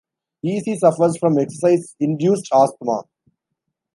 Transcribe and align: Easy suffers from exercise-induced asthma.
Easy 0.41 0.75
suffers 0.77 1.15
from 1.19 1.37
exercise-induced 1.37 2.47
asthma. 2.51 3.03